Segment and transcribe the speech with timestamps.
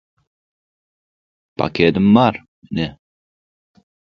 [1.59, 2.89] –Pakedim bar, ine.